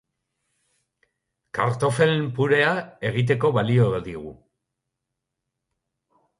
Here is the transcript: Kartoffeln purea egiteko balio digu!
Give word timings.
Kartoffeln 1.57 2.25
purea 2.39 2.73
egiteko 3.11 3.53
balio 3.61 3.87
digu! 4.11 4.35